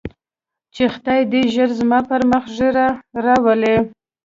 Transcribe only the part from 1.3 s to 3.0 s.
دې ژر زما پر مخ ږيره